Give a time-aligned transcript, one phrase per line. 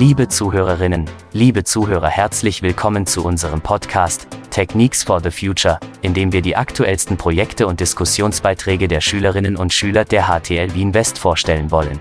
[0.00, 1.04] Liebe Zuhörerinnen,
[1.34, 6.56] liebe Zuhörer, herzlich willkommen zu unserem Podcast Techniques for the Future, in dem wir die
[6.56, 12.00] aktuellsten Projekte und Diskussionsbeiträge der Schülerinnen und Schüler der HTL Wien West vorstellen wollen.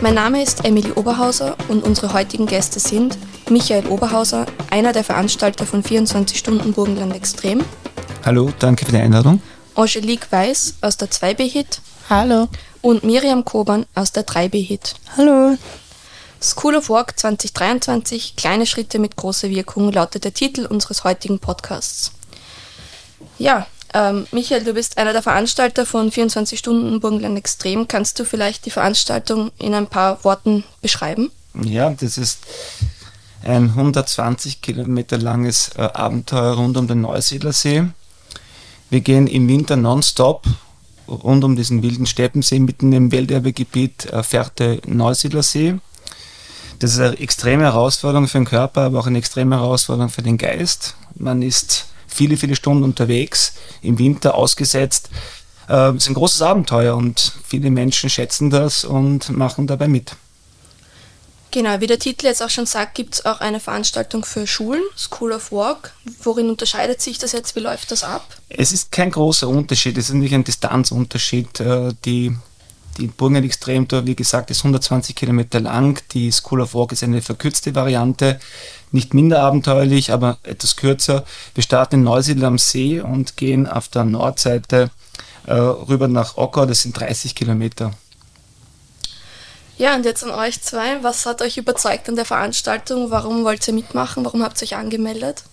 [0.00, 3.16] Mein Name ist Emily Oberhauser und unsere heutigen Gäste sind
[3.48, 7.60] Michael Oberhauser, einer der Veranstalter von 24 Stunden Burgenland Extrem.
[8.24, 9.40] Hallo, danke für die Einladung.
[9.78, 11.80] Angelique Weiß aus der 2B-Hit.
[12.10, 12.48] Hallo.
[12.82, 14.96] Und Miriam Koban aus der 3B-Hit.
[15.16, 15.56] Hallo.
[16.42, 22.10] School of Work 2023, kleine Schritte mit großer Wirkung, lautet der Titel unseres heutigen Podcasts.
[23.38, 27.86] Ja, ähm, Michael, du bist einer der Veranstalter von 24 Stunden Burgenland Extrem.
[27.86, 31.30] Kannst du vielleicht die Veranstaltung in ein paar Worten beschreiben?
[31.54, 32.40] Ja, das ist
[33.44, 37.86] ein 120 Kilometer langes äh, Abenteuer rund um den Neusiedlersee.
[38.90, 40.46] Wir gehen im Winter nonstop
[41.08, 45.76] rund um diesen wilden Steppensee mitten im Welterbegebiet äh, Fährte Neusiedlersee.
[46.78, 50.38] Das ist eine extreme Herausforderung für den Körper, aber auch eine extreme Herausforderung für den
[50.38, 50.94] Geist.
[51.16, 55.10] Man ist viele, viele Stunden unterwegs, im Winter ausgesetzt.
[55.68, 60.16] Äh, es ist ein großes Abenteuer und viele Menschen schätzen das und machen dabei mit.
[61.50, 64.82] Genau, wie der Titel jetzt auch schon sagt, gibt es auch eine Veranstaltung für Schulen,
[64.96, 65.94] School of Walk.
[66.22, 67.56] Worin unterscheidet sich das jetzt?
[67.56, 68.36] Wie läuft das ab?
[68.50, 71.60] Es ist kein großer Unterschied, es ist nicht ein Distanzunterschied.
[71.60, 72.36] Äh, die,
[72.98, 76.02] die Burgen Extremtour, wie gesagt, ist 120 Kilometer lang.
[76.12, 78.38] Die School of Walk ist eine verkürzte Variante,
[78.92, 81.24] nicht minder abenteuerlich, aber etwas kürzer.
[81.54, 84.90] Wir starten in Neusiedl am See und gehen auf der Nordseite
[85.46, 87.92] äh, rüber nach Ocker, das sind 30 Kilometer.
[89.78, 91.02] Ja, und jetzt an euch zwei.
[91.02, 93.10] Was hat euch überzeugt an der Veranstaltung?
[93.10, 94.24] Warum wollt ihr mitmachen?
[94.24, 95.44] Warum habt ihr euch angemeldet?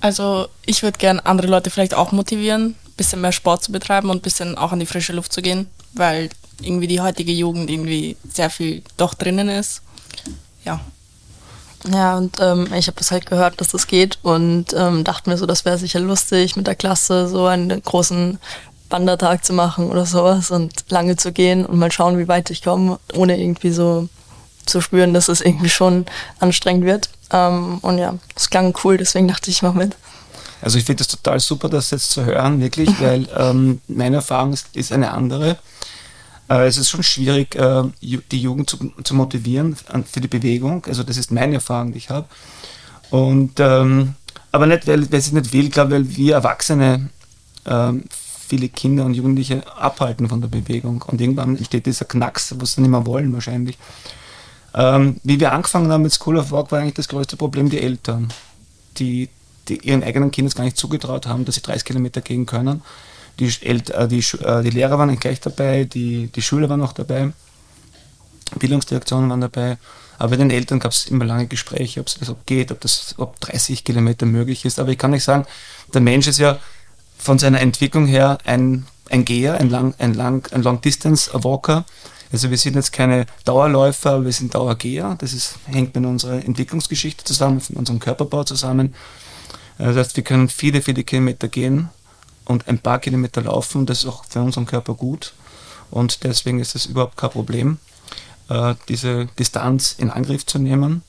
[0.00, 4.10] Also ich würde gerne andere Leute vielleicht auch motivieren, ein bisschen mehr Sport zu betreiben
[4.10, 7.68] und ein bisschen auch an die frische Luft zu gehen, weil irgendwie die heutige Jugend
[7.68, 9.82] irgendwie sehr viel doch drinnen ist.
[10.64, 10.80] Ja.
[11.92, 15.36] Ja, und ähm, ich habe das halt gehört, dass das geht und ähm, dachte mir
[15.36, 18.38] so, das wäre sicher lustig, mit der Klasse so einen großen
[18.90, 22.62] Wandertag zu machen oder sowas und lange zu gehen und mal schauen, wie weit ich
[22.62, 24.08] komme, ohne irgendwie so
[24.66, 26.06] zu spüren, dass es irgendwie schon
[26.40, 27.10] anstrengend wird.
[27.30, 29.96] Ähm, und ja, es klang cool, deswegen dachte ich, ich mach mit.
[30.60, 34.52] Also ich finde es total super, das jetzt zu hören, wirklich, weil ähm, meine Erfahrung
[34.52, 35.58] ist, ist eine andere.
[36.48, 39.76] Äh, es ist schon schwierig, äh, die Jugend zu, zu, motivieren
[40.10, 40.84] für die Bewegung.
[40.86, 42.26] Also das ist meine Erfahrung, die ich habe.
[43.10, 44.14] Und ähm,
[44.50, 47.10] aber nicht, weil, weil sie nicht will, glaube weil wir Erwachsene
[47.66, 48.04] ähm,
[48.48, 51.02] viele Kinder und Jugendliche abhalten von der Bewegung.
[51.06, 53.78] Und irgendwann entsteht dieser Knacks, was sie nicht mehr wollen wahrscheinlich.
[54.74, 57.80] Ähm, wie wir angefangen haben mit School of Walk, war eigentlich das größte Problem die
[57.80, 58.32] Eltern,
[58.98, 59.28] die,
[59.68, 62.82] die ihren eigenen Kindern gar nicht zugetraut haben, dass sie 30 Kilometer gehen können.
[63.38, 67.32] Die, äh, die, äh, die Lehrer waren gleich dabei, die, die Schüler waren auch dabei,
[68.58, 69.78] Bildungsdirektionen waren dabei.
[70.18, 73.38] Aber bei den Eltern gab es immer lange Gespräche, ob es geht, ob das ob
[73.40, 74.80] 30 Kilometer möglich ist.
[74.80, 75.46] Aber ich kann nicht sagen,
[75.94, 76.58] der Mensch ist ja
[77.18, 81.84] von seiner Entwicklung her ein, ein Geher, ein Long, ein Long, ein Long Distance Walker.
[82.32, 85.16] Also wir sind jetzt keine Dauerläufer, aber wir sind Dauergeher.
[85.18, 88.94] Das ist, hängt mit unserer Entwicklungsgeschichte zusammen, mit unserem Körperbau zusammen.
[89.78, 91.88] Das heißt, wir können viele, viele Kilometer gehen
[92.44, 93.86] und ein paar Kilometer laufen.
[93.86, 95.32] Das ist auch für unseren Körper gut.
[95.90, 97.78] Und deswegen ist es überhaupt kein Problem,
[98.48, 101.02] äh, diese Distanz in Angriff zu nehmen.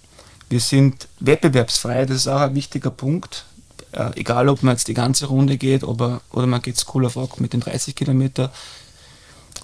[0.48, 3.46] Wir sind wettbewerbsfrei, das ist auch ein wichtiger Punkt
[3.92, 7.16] äh, egal ob man jetzt die ganze Runde geht oder, oder man geht School of
[7.16, 8.52] Rock mit den 30 Kilometer,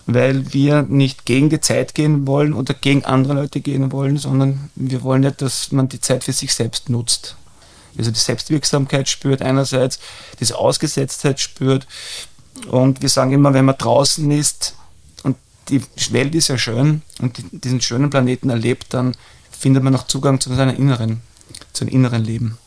[0.08, 4.70] weil wir nicht gegen die Zeit gehen wollen oder gegen andere Leute gehen wollen, sondern
[4.76, 7.36] wir wollen nicht, dass man die Zeit für sich selbst nutzt.
[7.98, 10.00] Also die Selbstwirksamkeit spürt einerseits,
[10.40, 11.88] diese Ausgesetztheit spürt
[12.68, 14.76] und wir sagen immer, wenn man draußen ist
[15.24, 15.38] und
[15.70, 15.82] die
[16.12, 19.16] Welt ist ja schön und diesen schönen Planeten erlebt, dann
[19.52, 21.22] findet man auch Zugang zu seiner inneren,
[21.74, 22.58] zu einem inneren Leben.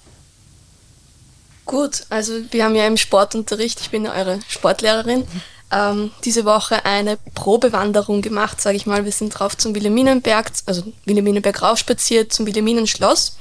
[1.68, 5.28] Gut, also wir haben ja im Sportunterricht, ich bin eure Sportlehrerin,
[5.70, 9.04] ähm, diese Woche eine Probewanderung gemacht, sage ich mal.
[9.04, 13.36] Wir sind drauf zum Wilhelminenberg, also Wilhelminenberg raufspaziert zum Wilhelminenschloss.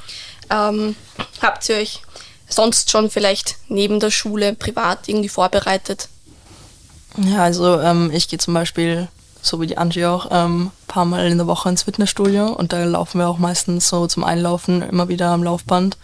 [0.49, 0.97] Ähm,
[1.41, 2.01] habt ihr euch
[2.49, 6.09] sonst schon vielleicht neben der Schule privat irgendwie vorbereitet?
[7.15, 9.07] Ja, also ähm, ich gehe zum Beispiel
[9.47, 12.83] so wie die Angie auch, ähm, paar Mal in der Woche ins Fitnessstudio und da
[12.83, 15.97] laufen wir auch meistens so zum Einlaufen immer wieder am Laufband.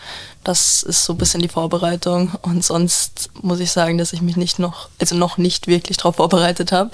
[0.44, 4.38] Das ist so ein bisschen die Vorbereitung und sonst muss ich sagen, dass ich mich
[4.38, 6.92] nicht noch, also noch nicht wirklich darauf vorbereitet habe.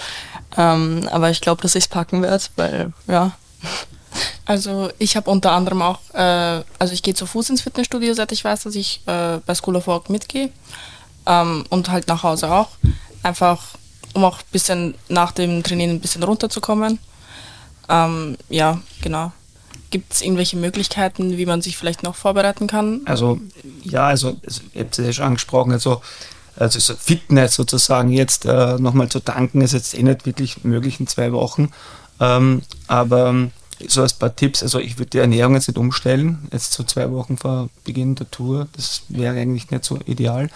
[0.57, 3.31] Ähm, aber ich glaube, dass ich es packen werde, weil ja.
[4.45, 8.31] Also ich habe unter anderem auch, äh, also ich gehe zu Fuß ins Fitnessstudio, seit
[8.31, 10.51] ich weiß, dass ich äh, bei School of Work mitgehe
[11.25, 12.69] ähm, und halt nach Hause auch.
[13.21, 13.59] Einfach
[14.13, 17.00] um auch ein bisschen nach dem Trainieren ein bisschen runterzukommen.
[17.88, 19.31] Ähm, ja, genau.
[19.89, 23.01] Gibt es irgendwelche Möglichkeiten, wie man sich vielleicht noch vorbereiten kann?
[23.06, 23.39] Also
[23.83, 24.38] ja, also,
[24.73, 26.01] ihr habt es ja schon angesprochen, also,
[26.56, 31.00] also so Fitness sozusagen jetzt äh, nochmal zu tanken, ist jetzt eh nicht wirklich möglich
[31.00, 31.71] in zwei Wochen.
[32.19, 33.50] Ähm, aber
[33.88, 37.11] so als paar Tipps, also ich würde die Ernährung jetzt nicht umstellen, jetzt so zwei
[37.11, 40.50] Wochen vor Beginn der Tour, das wäre eigentlich nicht so ideal.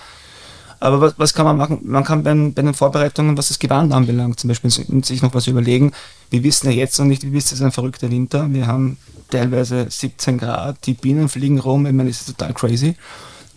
[0.84, 1.80] Aber was, was kann man machen?
[1.84, 5.48] Man kann bei, bei, den Vorbereitungen, was das Gewand anbelangt, zum Beispiel sich noch was
[5.48, 5.94] überlegen.
[6.30, 8.52] Wir wissen ja jetzt noch nicht, wie wisst, es ist ein verrückter Winter.
[8.52, 8.98] Wir haben
[9.30, 12.98] teilweise 17 Grad, die Bienen fliegen rum, ich meine, das ist total crazy.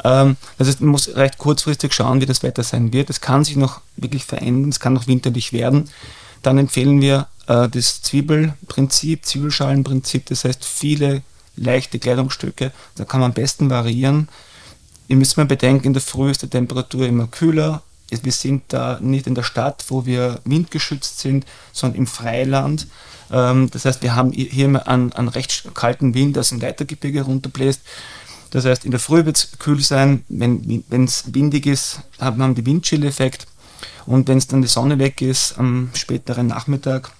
[0.05, 3.11] Ähm, heißt, man muss recht kurzfristig schauen, wie das Wetter sein wird.
[3.11, 5.90] Es kann sich noch wirklich verändern, es kann noch winterlich werden.
[6.43, 11.22] Dann empfehlen wir äh, das Zwiebelprinzip, Zwiebelschalenprinzip, das heißt viele
[11.56, 14.29] leichte Kleidungsstücke, da kann man am besten variieren.
[15.08, 17.82] Ihr müsst mal bedenken, in der Früh ist die Temperatur immer kühler.
[18.11, 22.87] Wir sind da nicht in der Stadt, wo wir windgeschützt sind, sondern im Freiland.
[23.32, 27.23] Ähm, das heißt, wir haben hier einen, einen recht kalten Wind, der aus dem Leitergebirge
[27.23, 27.81] runterbläst.
[28.50, 30.25] Das heißt, in der Früh wird es kühl sein.
[30.29, 33.47] Wenn es windig ist, haben wir den Windchill-Effekt.
[34.06, 37.11] Und wenn es dann die Sonne weg ist, am späteren Nachmittag,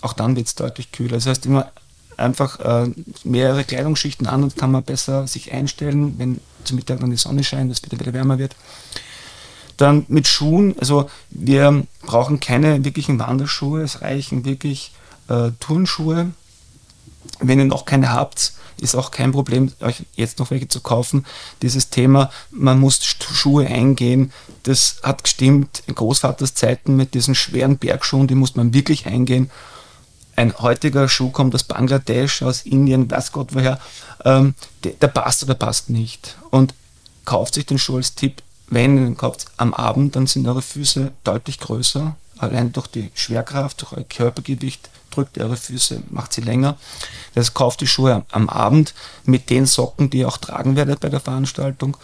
[0.00, 1.16] auch dann wird es deutlich kühler.
[1.16, 1.72] Das heißt, immer
[2.16, 2.90] einfach äh,
[3.24, 7.44] mehrere Kleidungsschichten an und kann man besser sich einstellen, wenn zum Mittag dann die Sonne
[7.44, 8.56] scheint, dass es wieder, wieder wärmer wird.
[9.76, 14.92] Dann mit Schuhen, also wir brauchen keine wirklichen Wanderschuhe, es reichen wirklich
[15.28, 16.30] äh, Turnschuhe.
[17.40, 21.26] Wenn ihr noch keine habt, ist auch kein Problem, euch jetzt noch welche zu kaufen.
[21.62, 27.78] Dieses Thema, man muss Schuhe eingehen, das hat gestimmt in Großvaters Zeiten mit diesen schweren
[27.78, 29.50] Bergschuhen, die muss man wirklich eingehen
[30.36, 33.80] ein heutiger Schuh kommt aus Bangladesch, aus Indien, weiß Gott woher,
[34.24, 34.54] ähm,
[34.84, 36.36] der, der, passt oder passt nicht.
[36.50, 36.74] Und
[37.24, 40.62] kauft sich den Schuh als Tipp, wenn ihr den kauft am Abend, dann sind eure
[40.62, 42.16] Füße deutlich größer.
[42.38, 46.76] Allein durch die Schwerkraft, durch euer Körpergewicht drückt eure Füße, macht sie länger.
[47.34, 48.92] Das kauft die Schuhe am, am Abend
[49.24, 51.96] mit den Socken, die ihr auch tragen werdet bei der Veranstaltung.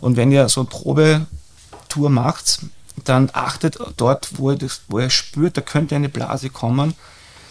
[0.00, 2.60] Und wenn ihr so eine Probetour macht,
[3.04, 6.94] dann achtet dort, wo ihr, das, wo ihr spürt, da könnte eine Blase kommen,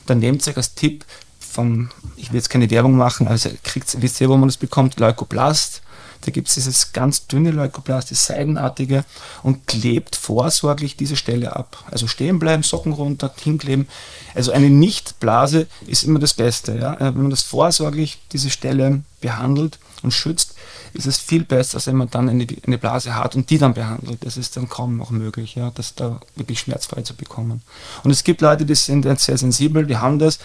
[0.06, 1.06] dann nehmt euch als Tipp
[1.40, 5.00] vom, ich will jetzt keine Werbung machen, also kriegt, wisst ihr, wo man das bekommt,
[5.00, 5.82] Leukoplast.
[6.24, 9.06] Da gibt es dieses ganz dünne Leukoplast, das seidenartige
[9.42, 11.84] und klebt vorsorglich diese Stelle ab.
[11.90, 13.88] Also stehen bleiben, Socken runter, hinkleben.
[14.36, 16.78] Also eine Nichtblase ist immer das Beste.
[16.78, 16.96] Ja?
[17.00, 20.54] Wenn man das vorsorglich diese Stelle behandelt und schützt,
[20.94, 24.26] ist es viel besser, wenn man dann eine, eine Blase hat und die dann behandelt.
[24.26, 27.62] Das ist dann kaum noch möglich, ja, das da wirklich schmerzfrei zu bekommen.
[28.04, 30.40] Und es gibt Leute, die sind sehr sensibel, die haben das.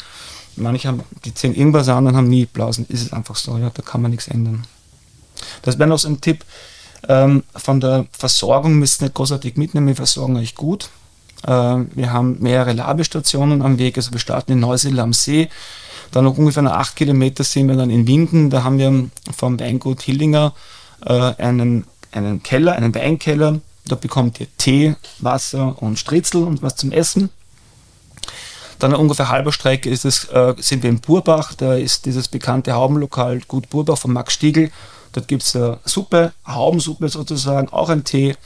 [0.57, 2.87] Manche haben, die ziehen irgendwas an und haben nie Blasen.
[2.89, 4.65] Ist es einfach so, ja, da kann man nichts ändern.
[5.63, 6.45] Das wäre noch so ein Tipp.
[7.09, 10.89] Ähm, von der Versorgung müsst ihr nicht großartig mitnehmen, wir versorgen euch gut.
[11.47, 15.49] Ähm, wir haben mehrere Labestationen am Weg, also wir starten in Neusiedl am See,
[16.13, 18.51] dann noch ungefähr nach acht Kilometer sind wir dann in Winden.
[18.51, 20.55] Da haben wir vom Weingut Hillinger
[21.05, 23.61] äh, einen, einen Keller, einen Weinkeller.
[23.87, 27.31] Da bekommt ihr Tee, Wasser und Stritzel und was zum Essen.
[28.79, 31.55] Dann ungefähr halber Strecke ist es, äh, sind wir in Burbach.
[31.55, 34.71] Da ist dieses bekannte Haubenlokal Gut Burbach von Max Stiegel.
[35.13, 38.37] Dort gibt es äh, Suppe, Haubensuppe sozusagen, auch ein Tee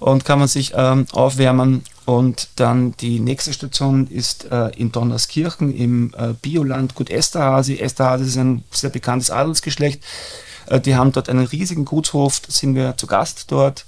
[0.00, 1.84] und kann man sich ähm, aufwärmen.
[2.04, 7.76] Und dann die nächste Station ist äh, in Donnerskirchen im äh, Bioland Gut Esterhasi.
[7.76, 10.02] Esterhasi ist ein sehr bekanntes Adelsgeschlecht.
[10.66, 13.86] Äh, die haben dort einen riesigen Gutshof, da sind wir zu Gast dort,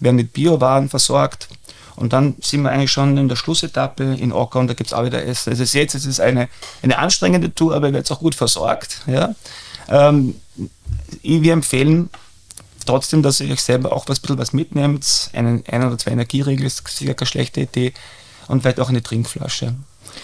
[0.00, 1.48] werden mit Biowaren versorgt.
[1.96, 4.92] Und dann sind wir eigentlich schon in der Schlussetappe in Ocker und da gibt es
[4.92, 5.50] auch wieder Essen.
[5.50, 6.48] Also ihr seht, es ist eine,
[6.82, 9.02] eine anstrengende Tour, aber ihr werdet auch gut versorgt.
[9.06, 9.34] Ja?
[9.88, 10.34] Ähm,
[11.22, 12.10] wir empfehlen
[12.84, 15.30] trotzdem, dass ihr euch selber auch was, bisschen was mitnehmt.
[15.32, 17.92] Einen, ein oder zwei Energieriegel ist sicher keine schlechte Idee.
[18.48, 19.74] Und vielleicht auch eine Trinkflasche.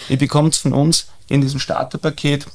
[0.09, 2.45] Ihr bekommt von uns in diesem Starterpaket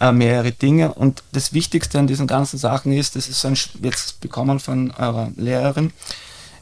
[0.00, 0.94] äh, mehrere Dinge.
[0.94, 5.30] Und das Wichtigste an diesen ganzen Sachen ist, das ist ein, jetzt bekommen von eurer
[5.36, 5.92] Lehrerin,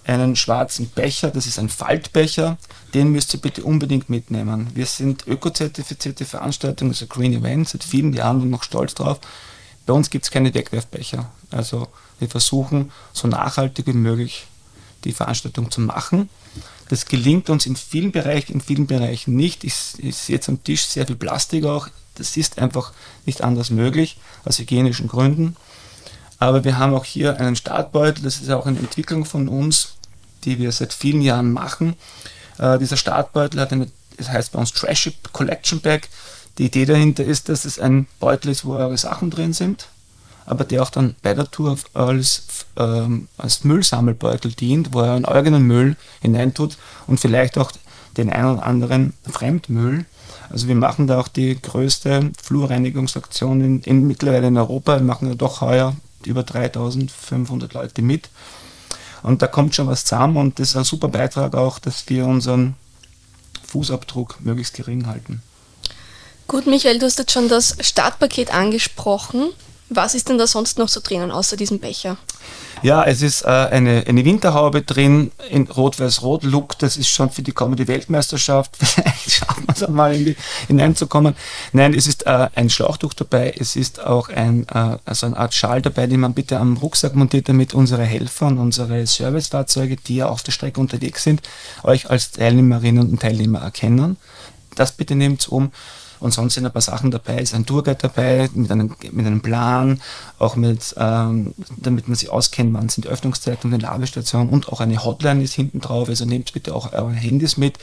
[0.05, 2.59] einen schwarzen Becher, das ist ein Faltbecher,
[2.95, 4.69] den müsst ihr bitte unbedingt mitnehmen.
[4.75, 9.19] Wir sind ökozertifizierte Veranstaltung, also Green Event, seit vielen Jahren und noch stolz drauf.
[9.85, 11.31] Bei uns gibt es keine Wegwerfbecher.
[11.51, 14.47] Also wir versuchen so nachhaltig wie möglich
[15.05, 16.29] die Veranstaltung zu machen.
[16.89, 19.65] Das gelingt uns in vielen Bereichen, in vielen Bereichen nicht.
[19.65, 21.89] Ich, sehe jetzt am Tisch sehr viel Plastik auch.
[22.15, 22.93] Das ist einfach
[23.27, 25.57] nicht anders möglich, aus hygienischen Gründen.
[26.39, 29.95] Aber wir haben auch hier einen Startbeutel, das ist auch eine Entwicklung von uns,
[30.45, 31.97] die wir seit vielen Jahren machen.
[32.59, 36.09] Äh, dieser Startbeutel hat eine, das heißt bei uns Trash Collection Bag.
[36.59, 39.89] Die Idee dahinter ist, dass es ein Beutel ist, wo eure Sachen drin sind
[40.47, 42.45] aber der auch dann bei der Tour als,
[42.77, 47.73] ähm, als Müllsammelbeutel dient, wo er einen eigenen Müll hineintut und vielleicht auch
[48.17, 50.07] den einen oder anderen Fremdmüll.
[50.49, 54.97] Also wir machen da auch die größte Flurreinigungsaktion in, in mittlerweile in Europa.
[54.97, 58.31] Wir machen ja doch heuer über 3500 Leute mit.
[59.23, 62.27] Und da kommt schon was zusammen und das ist ein super Beitrag auch, dass wir
[62.27, 62.75] unseren
[63.67, 65.43] Fußabdruck möglichst gering halten.
[66.47, 69.51] Gut, Michael, du hast jetzt schon das Startpaket angesprochen.
[69.89, 72.17] Was ist denn da sonst noch so drinnen, außer diesem Becher?
[72.83, 76.79] Ja, es ist äh, eine, eine Winterhaube drin in Rot-Weiß-Rot-Look.
[76.79, 78.77] Das ist schon für die kommende Weltmeisterschaft.
[78.81, 81.37] Vielleicht schaffen wir es einmal hineinzukommen.
[81.73, 83.55] Nein, es ist äh, ein Schlauchtuch dabei.
[83.59, 87.15] Es ist auch ein, äh, also eine Art Schal dabei, den man bitte am Rucksack
[87.15, 91.43] montiert, damit unsere Helfer und unsere Servicefahrzeuge, die ja auf der Strecke unterwegs sind,
[91.85, 94.17] euch als Teilnehmerinnen und Teilnehmer erkennen.
[94.75, 95.71] Das bitte nehmt um.
[96.21, 99.41] Und sonst sind ein paar Sachen dabei, ist ein Tourguide dabei mit einem, mit einem
[99.43, 100.01] Plan,
[100.39, 104.69] auch mit, ähm, damit man sich auskennt, wann sind die Öffnungszeiten und die Labestationen und
[104.69, 107.79] auch eine Hotline ist hinten drauf, also nehmt bitte auch eure Handys mit.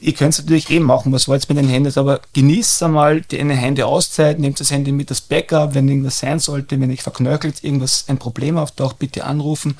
[0.00, 3.22] Ihr könnt es natürlich eh machen, was wollt ihr mit den Handys, aber genießt einmal
[3.22, 7.02] die eine Handy-Auszeit, nehmt das Handy mit das Backup, wenn irgendwas sein sollte, wenn euch
[7.02, 9.78] verknöchelt, irgendwas, ein Problem auftaucht, bitte anrufen.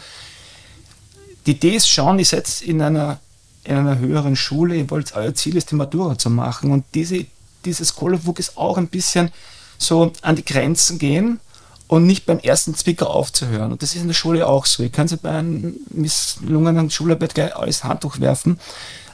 [1.47, 3.19] Die Idee ist schon, ihr seid in einer
[3.65, 6.71] in einer höheren Schule, ihr wollt, euer Ziel ist, die Matura zu machen.
[6.71, 7.27] Und diese,
[7.65, 9.31] dieses Kolowuk ist auch ein bisschen
[9.79, 11.41] so an die Grenzen gehen
[11.89, 13.73] und nicht beim ersten Zwicker aufzuhören.
[13.73, 14.83] Und das ist in der Schule auch so.
[14.83, 18.59] Ihr könnt bei einer misslungenen Schularbeit gleich alles Handtuch werfen.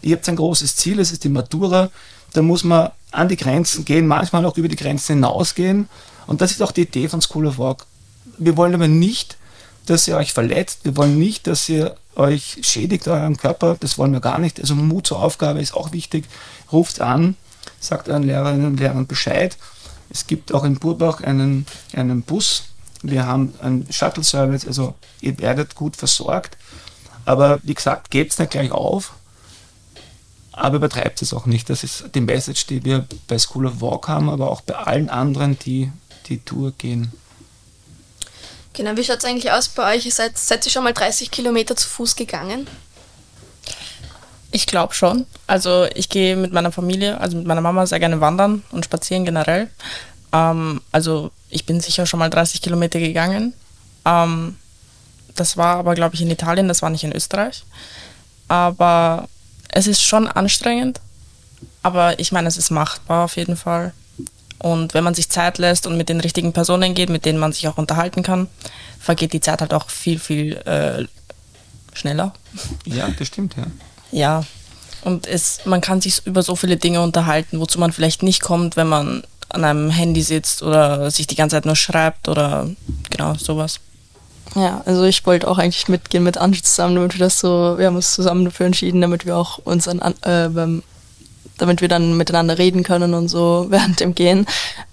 [0.03, 1.91] Ihr habt ein großes Ziel, es ist die Matura.
[2.33, 5.89] Da muss man an die Grenzen gehen, manchmal auch über die Grenzen hinausgehen.
[6.27, 7.87] Und das ist auch die Idee von School of Walk.
[8.39, 9.37] Wir wollen aber nicht,
[9.87, 10.81] dass ihr euch verletzt.
[10.85, 13.77] Wir wollen nicht, dass ihr euch schädigt euren Körper.
[13.79, 14.61] Das wollen wir gar nicht.
[14.61, 16.25] Also Mut zur Aufgabe ist auch wichtig.
[16.73, 17.37] Ruft an,
[17.79, 19.57] sagt euren Lehrerinnen und Lehrern Bescheid.
[20.11, 22.65] Es gibt auch in Burbach einen, einen Bus.
[23.03, 26.59] Wir haben einen Shuttle-Service, also ihr werdet gut versorgt.
[27.25, 29.15] Aber wie gesagt, gebt es nicht gleich auf,
[30.53, 31.71] aber übertreibt es auch nicht.
[31.71, 35.09] Das ist die Message, die wir bei School of Walk haben, aber auch bei allen
[35.09, 35.93] anderen, die
[36.27, 37.13] die Tour gehen.
[38.73, 40.13] Genau, wie schaut es eigentlich aus bei euch?
[40.15, 42.67] Seid, seid ihr schon mal 30 Kilometer zu Fuß gegangen?
[44.53, 45.27] Ich glaube schon.
[45.47, 49.25] Also ich gehe mit meiner Familie, also mit meiner Mama sehr gerne wandern und spazieren
[49.25, 49.71] generell.
[50.33, 53.55] Ähm, also ich bin sicher schon mal 30 Kilometer gegangen.
[54.05, 54.57] Ähm,
[55.35, 57.65] das war aber, glaube ich, in Italien, das war nicht in Österreich.
[58.49, 59.29] Aber
[59.69, 61.01] es ist schon anstrengend.
[61.83, 63.93] Aber ich meine, es ist machbar auf jeden Fall.
[64.61, 67.53] Und wenn man sich Zeit lässt und mit den richtigen Personen geht, mit denen man
[67.53, 68.47] sich auch unterhalten kann,
[68.99, 71.07] vergeht die Zeit halt auch viel, viel äh,
[71.95, 72.35] schneller.
[72.85, 73.65] Ja, das stimmt, ja.
[74.13, 74.45] Ja.
[75.03, 78.77] Und es, man kann sich über so viele Dinge unterhalten, wozu man vielleicht nicht kommt,
[78.77, 82.69] wenn man an einem Handy sitzt oder sich die ganze Zeit nur schreibt oder
[83.09, 83.81] genau sowas.
[84.55, 87.87] Ja, also ich wollte auch eigentlich mitgehen mit Angie zusammen, damit wir das so, wir
[87.87, 90.83] haben uns zusammen dafür entschieden, damit wir auch uns an, äh, beim
[91.61, 94.47] damit wir dann miteinander reden können und so während dem Gehen.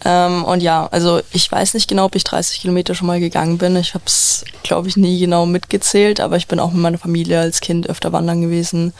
[0.05, 3.57] Ähm, und ja, also ich weiß nicht genau, ob ich 30 Kilometer schon mal gegangen
[3.57, 3.75] bin.
[3.75, 7.39] Ich habe es, glaube ich, nie genau mitgezählt, aber ich bin auch mit meiner Familie
[7.39, 8.93] als Kind öfter wandern gewesen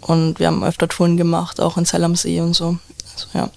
[0.00, 2.78] und wir haben öfter Touren gemacht, auch in Zell am See und so.
[3.14, 3.50] Also, ja.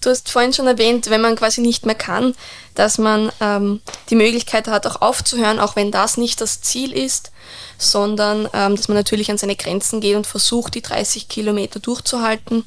[0.00, 2.34] Du hast vorhin schon erwähnt, wenn man quasi nicht mehr kann,
[2.74, 7.32] dass man ähm, die Möglichkeit hat, auch aufzuhören, auch wenn das nicht das Ziel ist,
[7.80, 12.64] sondern ähm, dass man natürlich an seine Grenzen geht und versucht, die 30 Kilometer durchzuhalten.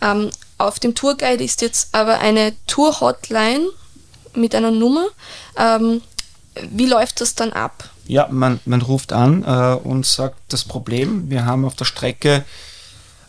[0.00, 3.68] Ähm, auf dem Tourguide ist jetzt aber eine Tour-Hotline
[4.34, 5.06] mit einer Nummer.
[5.56, 6.00] Ähm,
[6.70, 7.90] wie läuft das dann ab?
[8.06, 11.28] Ja, man, man ruft an äh, und sagt das Problem.
[11.28, 12.44] Wir haben auf der Strecke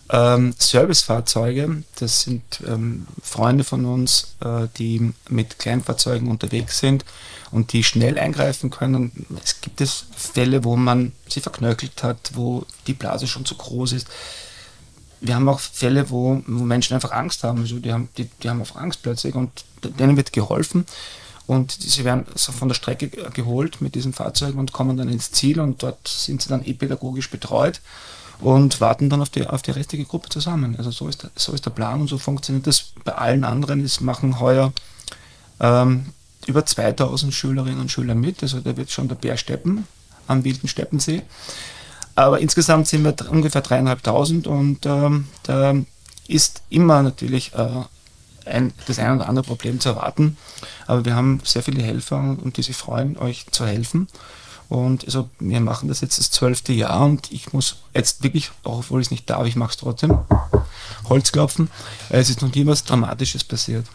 [0.10, 7.04] ähm, Servicefahrzeuge, das sind ähm, Freunde von uns, äh, die mit Kleinfahrzeugen unterwegs sind
[7.52, 9.12] und die schnell eingreifen können.
[9.44, 13.94] Es gibt es Fälle, wo man sie verknöchelt hat, wo die Blase schon zu groß
[13.94, 14.08] ist.
[15.22, 17.62] Wir haben auch Fälle, wo, wo Menschen einfach Angst haben.
[17.62, 20.86] Also die, haben die, die haben einfach Angst plötzlich und denen wird geholfen.
[21.48, 25.32] Und sie werden so von der Strecke geholt mit diesen Fahrzeugen und kommen dann ins
[25.32, 27.80] Ziel und dort sind sie dann eh pädagogisch betreut
[28.42, 30.76] und warten dann auf die, auf die restliche Gruppe zusammen.
[30.78, 33.84] Also so ist, der, so ist der Plan und so funktioniert das bei allen anderen.
[33.84, 34.74] Es machen heuer
[35.62, 36.08] ähm,
[36.48, 38.42] über 2000 Schülerinnen und Schüler mit.
[38.42, 39.88] Also da wird schon der Bär steppen
[40.28, 41.22] am wilden Steppensee.
[42.16, 45.76] Aber insgesamt sind wir ungefähr dreieinhalbtausend und ähm, da
[46.28, 47.84] ist immer natürlich äh,
[48.46, 50.38] ein, das ein oder andere Problem zu erwarten.
[50.88, 54.08] Aber wir haben sehr viele Helfer und die sich freuen, euch zu helfen.
[54.70, 58.80] Und also wir machen das jetzt das zwölfte Jahr und ich muss jetzt wirklich, auch
[58.80, 60.18] obwohl ich es nicht darf, ich mache es trotzdem,
[61.08, 61.70] Holz klopfen.
[62.10, 63.86] Es ist noch nie was Dramatisches passiert.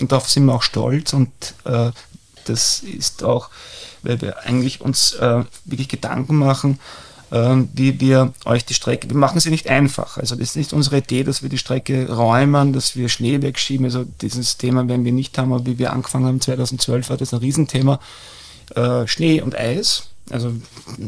[0.00, 1.28] Und darauf sind wir auch stolz und
[1.64, 1.90] äh,
[2.44, 3.50] das ist auch,
[4.02, 6.78] weil wir eigentlich uns äh, wirklich Gedanken machen,
[7.30, 10.16] ähm, wie wir euch die Strecke, wir machen sie nicht einfach.
[10.16, 13.84] Also das ist nicht unsere Idee, dass wir die Strecke räumen, dass wir Schnee wegschieben.
[13.84, 17.34] Also dieses Thema werden wir nicht haben, aber wie wir angefangen haben 2012 war das
[17.34, 18.00] ein Riesenthema.
[18.74, 20.04] Äh, Schnee und Eis.
[20.30, 20.52] Also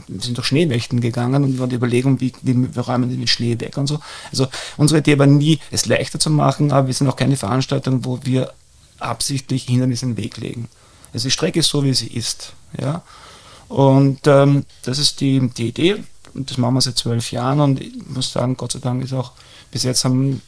[0.08, 3.58] wir sind durch Schneewächten gegangen und wir die Überlegung, wie, wie wir räumen den Schnee
[3.60, 4.00] weg und so.
[4.30, 8.04] Also unsere Idee war nie, es leichter zu machen, aber wir sind auch keine Veranstaltung,
[8.04, 8.52] wo wir
[9.00, 10.68] absichtlich Hindernisse in den Weg legen.
[11.12, 12.52] Also die Strecke ist so, wie sie ist.
[12.78, 13.02] Ja?
[13.68, 16.02] Und ähm, das ist die, die Idee.
[16.34, 17.60] Und das machen wir seit zwölf Jahren.
[17.60, 19.32] Und ich muss sagen, Gott sei Dank ist auch,
[19.70, 20.42] bis jetzt haben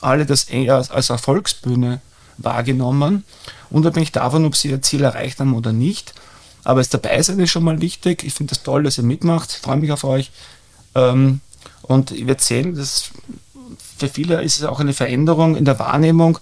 [0.00, 2.00] alle das eher als Erfolgsbühne
[2.38, 3.24] wahrgenommen.
[3.70, 6.14] Unabhängig davon, ob sie ihr Ziel erreicht haben oder nicht.
[6.64, 8.24] Aber es dabei sein ist schon mal wichtig.
[8.24, 9.52] Ich finde das toll, dass ihr mitmacht.
[9.52, 10.30] Ich freue mich auf euch.
[10.94, 11.40] Ähm,
[11.82, 13.10] und ich werde sehen, dass
[13.98, 16.38] für viele ist es auch eine Veränderung in der Wahrnehmung,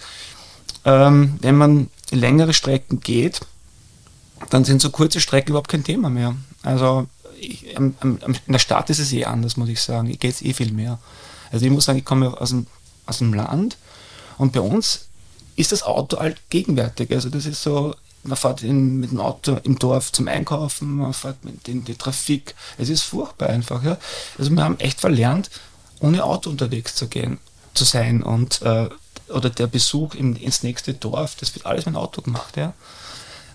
[0.85, 3.41] ähm, wenn man längere Strecken geht
[4.51, 6.35] dann sind so kurze Strecken überhaupt kein Thema mehr.
[6.63, 7.07] Also
[7.39, 10.09] ich, am, am, in der Stadt ist es eh anders, muss ich sagen.
[10.09, 10.99] Ich gehe jetzt eh viel mehr.
[11.53, 12.67] Also ich muss sagen, ich komme aus dem,
[13.07, 13.77] aus dem Land
[14.39, 15.07] und bei uns
[15.57, 17.13] ist das Auto halt gegenwärtig.
[17.13, 21.13] Also das ist so, man fährt in, mit dem Auto im Dorf zum Einkaufen, man
[21.13, 22.55] fährt mit in die Trafik.
[22.79, 23.83] Es ist furchtbar einfach.
[23.85, 23.99] Ja.
[24.39, 25.51] Also wir haben echt verlernt,
[26.01, 27.39] ohne Auto unterwegs zu gehen,
[27.75, 28.89] zu sein und äh,
[29.35, 32.57] oder der Besuch im, ins nächste Dorf, das wird alles mit dem Auto gemacht.
[32.57, 32.73] Ja.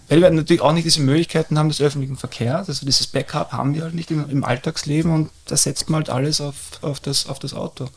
[0.09, 2.67] Weil wir natürlich auch nicht diese Möglichkeiten haben des öffentlichen Verkehrs.
[2.67, 6.09] Also dieses Backup haben wir halt nicht im, im Alltagsleben und da setzt man halt
[6.09, 7.87] alles auf, auf, das, auf das Auto.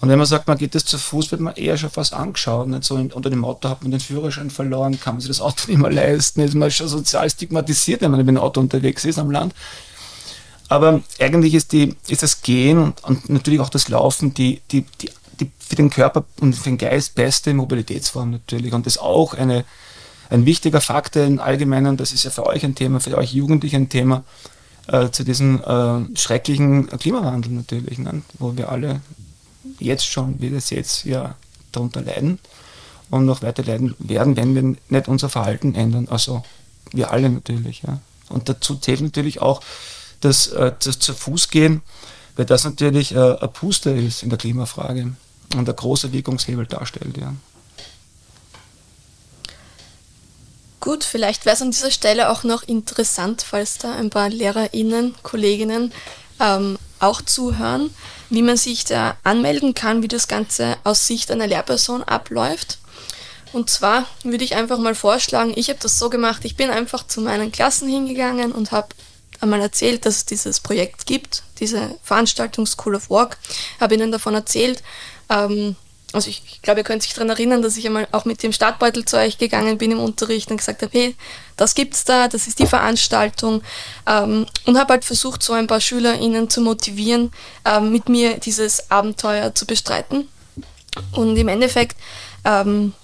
[0.00, 2.68] Und wenn man sagt, man geht das zu Fuß, wird man eher schon fast angeschaut.
[2.68, 5.64] Nicht so unter dem Auto hat man den Führerschein verloren, kann man sich das Auto
[5.68, 9.18] nicht mehr leisten, ist man schon sozial stigmatisiert, wenn man mit dem Auto unterwegs ist
[9.18, 9.54] am Land.
[10.68, 14.84] Aber eigentlich ist, die, ist das Gehen und, und natürlich auch das Laufen die, die,
[15.00, 18.72] die, die für den Körper und für den Geist beste Mobilitätsform natürlich.
[18.72, 19.64] Und das auch eine,
[20.30, 23.76] ein wichtiger Faktor im Allgemeinen, das ist ja für euch ein Thema, für euch Jugendliche
[23.76, 24.24] ein Thema,
[24.88, 28.22] äh, zu diesem äh, schrecklichen Klimawandel natürlich, ne?
[28.38, 29.00] wo wir alle
[29.78, 31.34] jetzt schon, wie das jetzt ja
[31.72, 32.38] darunter leiden
[33.10, 36.08] und noch weiter leiden werden, wenn wir nicht unser Verhalten ändern.
[36.08, 36.44] Also
[36.92, 37.82] wir alle natürlich.
[37.82, 37.98] Ja.
[38.28, 39.60] Und dazu zählt natürlich auch
[40.20, 41.82] das, äh, das zu Fuß gehen,
[42.36, 45.14] weil das natürlich äh, ein Puster ist in der Klimafrage
[45.58, 47.16] und ein großer Wirkungshebel darstellt.
[47.16, 47.34] Ja.
[50.80, 55.16] Gut, vielleicht wäre es an dieser Stelle auch noch interessant, falls da ein paar LehrerInnen,
[55.22, 55.92] Kolleginnen
[56.38, 57.90] ähm, auch zuhören,
[58.30, 62.78] wie man sich da anmelden kann, wie das Ganze aus Sicht einer Lehrperson abläuft.
[63.52, 67.06] Und zwar würde ich einfach mal vorschlagen, ich habe das so gemacht, ich bin einfach
[67.06, 68.88] zu meinen Klassen hingegangen und habe
[69.40, 73.38] einmal erzählt, dass es dieses Projekt gibt, diese Veranstaltung School of Walk,
[73.80, 74.82] habe ihnen davon erzählt,
[75.28, 75.76] ähm,
[76.12, 78.52] also ich, ich glaube, ihr könnt sich daran erinnern, dass ich einmal auch mit dem
[78.52, 81.16] Startbeutel zu euch gegangen bin im Unterricht und gesagt habe, hey,
[81.56, 83.62] das gibt's da, das ist die Veranstaltung
[84.06, 87.32] ähm, und habe halt versucht, so ein paar SchülerInnen zu motivieren,
[87.64, 90.28] ähm, mit mir dieses Abenteuer zu bestreiten.
[91.12, 91.96] Und im Endeffekt
[92.44, 92.94] ähm,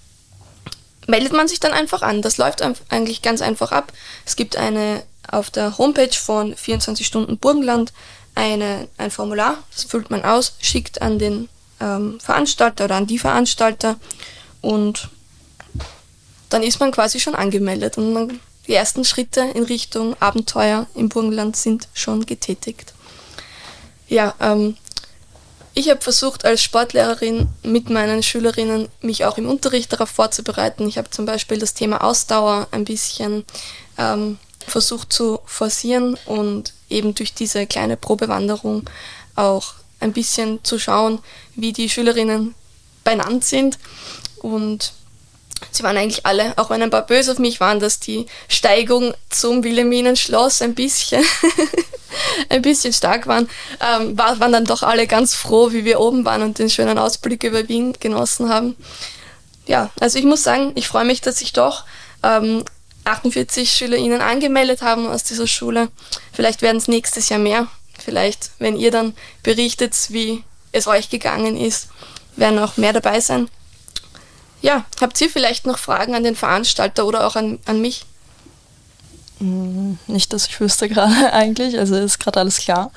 [1.07, 2.23] meldet man sich dann einfach an.
[2.23, 3.93] Das läuft eigentlich ganz einfach ab.
[4.25, 7.93] Es gibt eine auf der Homepage von 24 Stunden Burgenland
[8.35, 11.49] eine, ein Formular, das füllt man aus, schickt an den
[11.83, 13.97] ähm, Veranstalter oder an die Veranstalter
[14.61, 15.09] und
[16.49, 21.09] dann ist man quasi schon angemeldet und man, die ersten Schritte in Richtung Abenteuer im
[21.09, 22.95] Burgenland sind schon getätigt.
[24.09, 24.77] Ja, ähm,
[25.75, 30.87] ich habe versucht als Sportlehrerin mit meinen Schülerinnen mich auch im Unterricht darauf vorzubereiten.
[30.87, 33.45] Ich habe zum Beispiel das Thema Ausdauer ein bisschen
[33.97, 38.85] ähm, versucht zu forcieren und eben durch diese kleine Probewanderung
[39.35, 41.21] auch ein bisschen zu schauen,
[41.55, 42.55] wie die Schülerinnen
[43.05, 43.79] benannt sind.
[44.39, 44.93] Und
[45.71, 49.15] sie waren eigentlich alle, auch wenn ein paar böse auf mich waren, dass die Steigung
[49.31, 51.25] zum Wilhelminenschloss ein bisschen,
[52.49, 53.49] ein bisschen stark waren,
[53.81, 57.45] ähm, waren dann doch alle ganz froh, wie wir oben waren und den schönen Ausblick
[57.45, 58.77] über Wien genossen haben.
[59.67, 61.85] Ja, also ich muss sagen, ich freue mich, dass ich doch
[62.25, 62.65] ähm,
[63.05, 65.89] 48 SchülerInnen angemeldet haben aus dieser Schule.
[66.33, 67.69] Vielleicht werden es nächstes Jahr mehr.
[67.99, 71.89] Vielleicht, wenn ihr dann berichtet, wie es euch gegangen ist,
[72.37, 73.49] werden auch mehr dabei sein.
[74.63, 78.05] Ja, habt ihr vielleicht noch Fragen an den Veranstalter oder auch an, an mich?
[79.41, 82.91] Mm, nicht, dass ich wüsste gerade eigentlich, also ist gerade alles klar.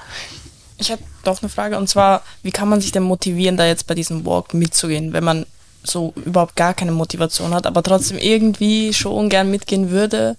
[0.78, 3.88] Ich habe doch eine Frage und zwar, wie kann man sich denn motivieren, da jetzt
[3.88, 5.46] bei diesem Walk mitzugehen, wenn man
[5.84, 10.38] so überhaupt gar keine Motivation hat, aber trotzdem irgendwie schon gern mitgehen würde?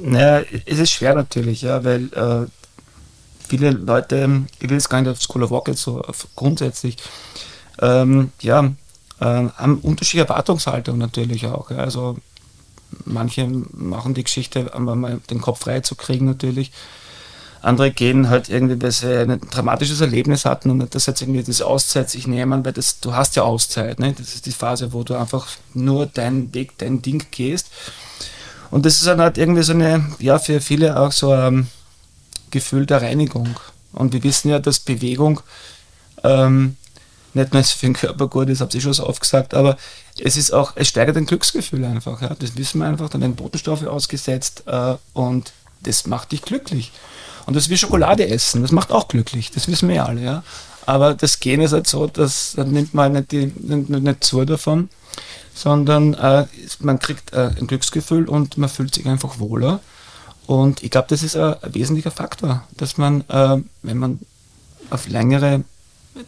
[0.00, 2.46] Naja, es ist schwer natürlich, ja, weil äh,
[3.48, 6.02] viele Leute, ich will jetzt gar nicht auf School of Rock jetzt so
[6.36, 6.96] grundsätzlich,
[7.80, 8.64] ähm, ja,
[9.20, 11.70] äh, haben unterschiedliche Erwartungshaltung natürlich auch.
[11.70, 11.78] Ja.
[11.78, 12.16] Also
[13.04, 16.72] manche machen die Geschichte, um mal den Kopf frei zu kriegen natürlich.
[17.60, 21.66] Andere gehen halt irgendwie, weil sie ein dramatisches Erlebnis hatten und das jetzt irgendwie diese
[21.66, 24.14] Auszeit sich nehmen, weil das, du hast ja Auszeit, ne?
[24.16, 27.68] Das ist die Phase, wo du einfach nur deinen Weg, dein Ding gehst.
[28.70, 31.68] Und das ist dann halt irgendwie so eine, ja, für viele auch so ein
[32.50, 33.48] Gefühl der Reinigung.
[33.92, 35.40] Und wir wissen ja, dass Bewegung
[36.24, 36.76] ähm,
[37.34, 39.76] nicht nur für den Körper gut ist, habe ich schon so oft gesagt, aber
[40.22, 42.20] es ist auch, es steigert ein Glücksgefühl einfach.
[42.22, 42.34] Ja?
[42.38, 46.92] Das wissen wir einfach, dann werden Botenstoffe ausgesetzt äh, und das macht dich glücklich.
[47.46, 50.20] Und das ist wie Schokolade essen, das macht auch glücklich, das wissen wir ja alle.
[50.20, 50.42] Ja?
[50.86, 54.88] Aber das Gehen ist halt so, dann nimmt man nicht, die, nicht, nicht zu davon,
[55.54, 56.46] sondern äh,
[56.80, 59.80] man kriegt äh, ein Glücksgefühl und man fühlt sich einfach wohler.
[60.48, 64.18] Und ich glaube, das ist ein, ein, wesentlicher Faktor, dass man, äh, wenn man
[64.88, 65.62] auf längere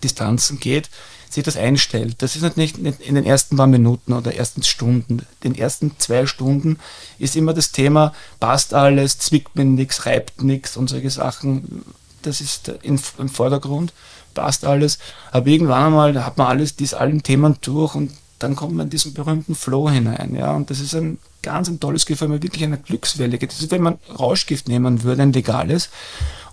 [0.04, 0.90] Distanzen geht,
[1.30, 2.16] sich das einstellt.
[2.18, 5.24] Das ist nicht, in den ersten paar Minuten oder ersten Stunden.
[5.42, 6.78] Den ersten zwei Stunden
[7.18, 11.82] ist immer das Thema, passt alles, zwickt mir nichts, reibt nichts und solche Sachen.
[12.20, 13.94] Das ist in, im Vordergrund,
[14.34, 14.98] passt alles.
[15.32, 18.90] Aber irgendwann einmal hat man alles, diese allen Themen durch und dann kommt man in
[18.90, 20.34] diesen berühmten Flow hinein.
[20.34, 20.52] Ja?
[20.52, 23.52] Und das ist ein ganz ein tolles Gefühl, man wirklich eine Glückswelle geht.
[23.52, 25.90] Das ist, wenn man Rauschgift nehmen würde, ein legales,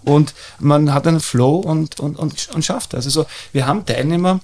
[0.04, 3.06] und man hat einen Flow und, und, und, und schafft das.
[3.06, 4.40] Also wir haben Teilnehmer,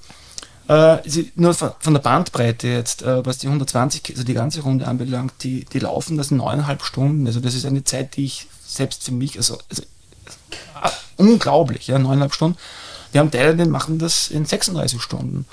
[0.68, 0.98] äh,
[1.36, 5.66] nur von, der Bandbreite jetzt, äh, was die 120, also die ganze Runde anbelangt, die,
[5.66, 7.28] die laufen das in neuneinhalb Stunden.
[7.28, 12.00] Also das ist eine Zeit, die ich selbst für mich, also, also äh, unglaublich, ja,
[12.00, 12.58] neuneinhalb Stunden.
[13.12, 15.46] Wir haben Teilnehmer, die machen das in 36 Stunden.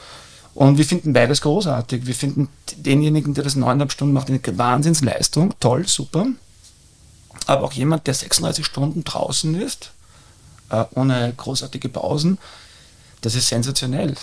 [0.55, 2.07] Und wir finden beides großartig.
[2.07, 5.55] Wir finden denjenigen, der das neuneinhalb Stunden macht, eine Wahnsinnsleistung.
[5.61, 6.27] Toll, super.
[7.47, 9.93] Aber auch jemand, der 36 Stunden draußen ist,
[10.71, 12.39] äh, ohne großartige Pausen,
[13.21, 14.15] das ist sensationell.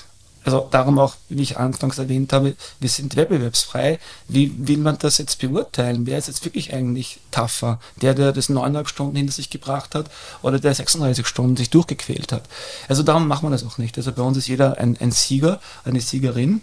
[0.47, 3.99] Also darum auch, wie ich anfangs erwähnt habe, wir sind wettbewerbsfrei.
[4.29, 6.05] Wie will man das jetzt beurteilen?
[6.05, 7.81] Wer ist jetzt wirklich eigentlich tougher?
[8.01, 10.10] Der, der das neuneinhalb Stunden hinter sich gebracht hat
[10.41, 12.43] oder der 36 Stunden sich durchgequält hat?
[12.88, 13.97] Also darum machen wir das auch nicht.
[13.97, 16.62] Also bei uns ist jeder ein, ein Sieger, eine Siegerin.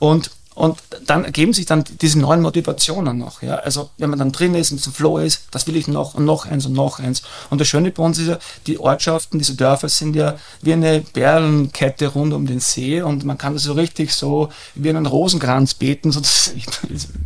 [0.00, 3.40] Und und dann ergeben sich dann diese neuen Motivationen noch.
[3.42, 3.56] Ja?
[3.56, 6.26] Also wenn man dann drin ist und zum Flow ist, das will ich noch und
[6.26, 7.22] noch eins und noch eins.
[7.48, 11.00] Und das Schöne bei uns ist ja, die Ortschaften, diese Dörfer sind ja wie eine
[11.00, 15.74] Perlenkette rund um den See und man kann das so richtig so wie einen Rosenkranz
[15.74, 16.12] beten.
[16.54, 16.66] Ich,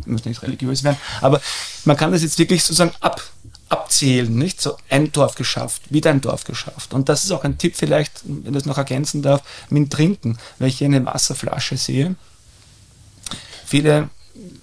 [0.05, 1.41] muss nicht religiös werden, aber
[1.85, 3.21] man kann das jetzt wirklich sozusagen ab,
[3.69, 4.61] abzählen, nicht?
[4.61, 6.93] So ein Dorf geschafft, wieder ein Dorf geschafft.
[6.93, 9.89] Und das ist auch ein Tipp vielleicht, wenn ich das noch ergänzen darf, mit dem
[9.89, 10.37] Trinken.
[10.59, 12.15] Wenn ich hier eine Wasserflasche sehe,
[13.67, 14.09] Viele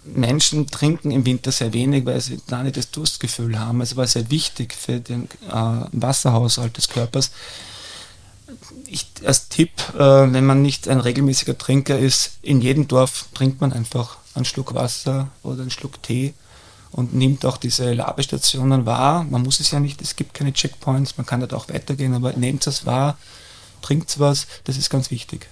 [0.05, 3.83] Menschen trinken im Winter sehr wenig, weil sie gar nicht das Durstgefühl haben.
[3.83, 7.31] Also war sehr wichtig für den äh, Wasserhaushalt des Körpers.
[8.87, 13.61] Ich, als Tipp, äh, wenn man nicht ein regelmäßiger Trinker ist, in jedem Dorf trinkt
[13.61, 16.33] man einfach einen Schluck Wasser oder einen Schluck Tee
[16.91, 19.25] und nimmt auch diese Labestationen wahr.
[19.25, 22.33] Man muss es ja nicht, es gibt keine Checkpoints, man kann dort auch weitergehen, aber
[22.33, 23.19] nehmt es wahr,
[23.83, 25.47] trinkt was, das ist ganz wichtig.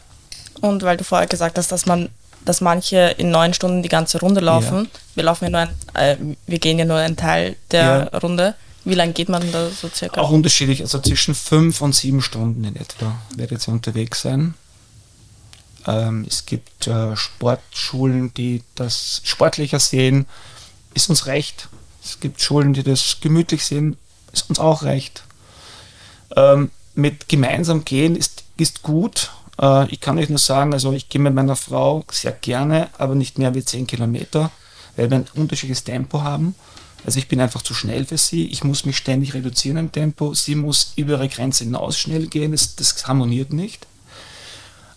[0.63, 2.09] Und weil du vorher gesagt hast, dass man
[2.45, 4.85] dass manche in neun Stunden die ganze Runde laufen.
[4.85, 5.01] Ja.
[5.15, 8.19] Wir laufen ja nur ein, äh, wir gehen ja nur einen Teil der ja.
[8.19, 8.55] Runde.
[8.85, 10.21] Wie lange geht man da so circa?
[10.21, 14.55] Auch unterschiedlich, also zwischen fünf und sieben Stunden in etwa werdet ihr unterwegs sein.
[15.87, 20.27] Ähm, es gibt äh, Sportschulen, die das sportlicher sehen,
[20.95, 21.69] ist uns recht.
[22.05, 23.97] Es gibt Schulen, die das gemütlich sehen,
[24.33, 25.23] ist uns auch recht.
[26.37, 31.09] Ähm, mit gemeinsam gehen ist, ist gut, äh, ich kann euch nur sagen, also ich
[31.09, 34.51] gehe mit meiner Frau sehr gerne, aber nicht mehr wie 10 Kilometer,
[34.97, 36.55] weil wir ein unterschiedliches Tempo haben.
[37.05, 38.47] Also ich bin einfach zu schnell für sie.
[38.47, 40.35] Ich muss mich ständig reduzieren im Tempo.
[40.35, 42.53] Sie muss über ihre Grenze hinaus schnell gehen.
[42.53, 43.87] Das, das harmoniert nicht.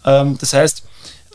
[0.05, 0.83] Ähm, das heißt,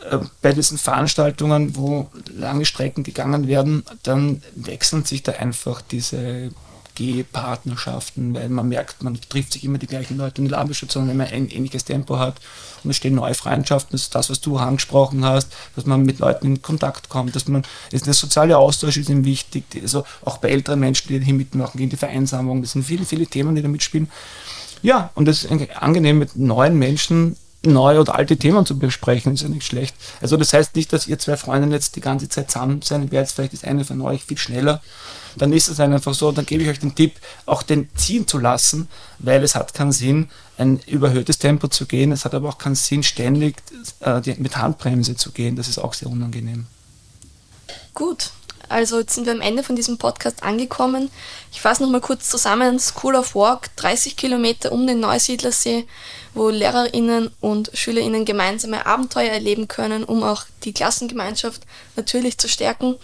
[0.09, 6.51] äh, bei diesen Veranstaltungen, wo lange Strecken gegangen werden, dann wechseln sich da einfach diese
[6.95, 11.17] Gehpartnerschaften, weil man merkt, man trifft sich immer die gleichen Leute in der Ladestation, wenn
[11.17, 12.35] man ein ähnliches Tempo hat
[12.83, 16.19] und es stehen neue Freundschaften, das ist das, was du angesprochen hast, dass man mit
[16.19, 20.49] Leuten in Kontakt kommt, dass man, der soziale Austausch ist ihm wichtig, also auch bei
[20.49, 23.67] älteren Menschen, die hier mitmachen, gegen die Vereinsamung, das sind viele, viele Themen, die da
[23.67, 24.09] mitspielen.
[24.81, 29.43] Ja, und es ist angenehm, mit neuen Menschen neue oder alte Themen zu besprechen, ist
[29.43, 29.95] ja nicht schlecht.
[30.19, 33.31] Also das heißt nicht, dass ihr zwei Freundinnen jetzt die ganze Zeit zusammen sein werdet,
[33.31, 34.81] vielleicht ist eine von euch viel schneller,
[35.35, 37.13] dann ist es einfach so, dann gebe ich euch den Tipp,
[37.45, 38.87] auch den ziehen zu lassen,
[39.19, 42.75] weil es hat keinen Sinn, ein überhöhtes Tempo zu gehen, es hat aber auch keinen
[42.75, 43.57] Sinn, ständig
[44.01, 46.67] äh, mit Handbremse zu gehen, das ist auch sehr unangenehm.
[47.93, 48.31] Gut,
[48.71, 51.11] Also jetzt sind wir am Ende von diesem Podcast angekommen.
[51.51, 52.79] Ich fasse nochmal kurz zusammen.
[52.79, 55.85] School of Walk, 30 Kilometer um den Neusiedlersee,
[56.33, 61.63] wo LehrerInnen und SchülerInnen gemeinsame Abenteuer erleben können, um auch die Klassengemeinschaft
[61.95, 62.95] natürlich zu stärken.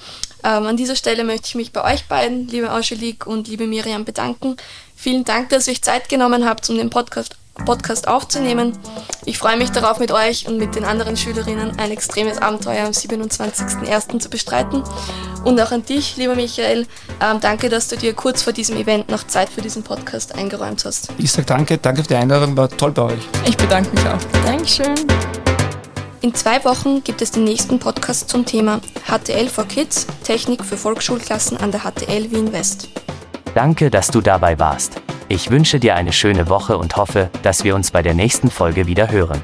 [0.43, 4.05] Ähm, an dieser Stelle möchte ich mich bei euch beiden, liebe Angelique und liebe Miriam,
[4.05, 4.57] bedanken.
[4.95, 8.77] Vielen Dank, dass ihr euch Zeit genommen habt, um den Podcast Podcast aufzunehmen.
[9.25, 12.91] Ich freue mich darauf, mit euch und mit den anderen Schülerinnen ein extremes Abenteuer am
[12.91, 14.19] 27.01.
[14.19, 14.83] zu bestreiten.
[15.43, 16.87] Und auch an dich, lieber Michael,
[17.21, 20.83] ähm, danke, dass du dir kurz vor diesem Event noch Zeit für diesen Podcast eingeräumt
[20.85, 21.09] hast.
[21.17, 23.27] Ich sage danke, danke für die Einladung, war toll bei euch.
[23.45, 24.19] Ich bedanke mich auch.
[24.45, 24.95] Dankeschön.
[26.21, 30.75] In zwei Wochen gibt es den nächsten Podcast zum Thema HTL for Kids, Technik für
[30.75, 32.89] Volksschulklassen an der HTL Wien West.
[33.57, 35.01] Danke, dass du dabei warst.
[35.29, 38.85] Ich wünsche dir eine schöne Woche und hoffe, dass wir uns bei der nächsten Folge
[38.85, 39.41] wieder hören.